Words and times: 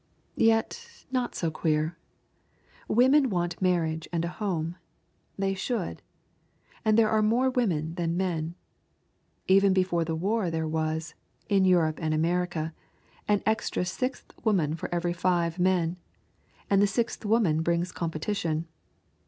Yet 0.41 1.05
not 1.11 1.35
so 1.35 1.51
queer. 1.51 1.95
Women 2.87 3.29
want 3.29 3.61
marriage 3.61 4.07
and 4.11 4.25
a 4.25 4.29
home. 4.29 4.77
They 5.37 5.53
should. 5.53 6.01
And 6.83 6.97
there 6.97 7.11
are 7.11 7.21
more 7.21 7.51
women 7.51 7.93
than 7.93 8.17
men. 8.17 8.55
Even 9.47 9.73
before 9.73 10.03
the 10.03 10.15
war 10.15 10.49
there 10.49 10.67
was, 10.67 11.13
in 11.49 11.65
Europe 11.65 11.99
and 12.01 12.15
America, 12.15 12.73
an 13.27 13.43
extra 13.45 13.85
sixth 13.85 14.31
woman 14.43 14.73
for 14.73 14.89
every 14.91 15.13
five 15.13 15.59
men, 15.59 15.97
and 16.67 16.81
the 16.81 16.87
sixth 16.87 17.23
woman 17.23 17.61
brings 17.61 17.91
competition. 17.91 18.67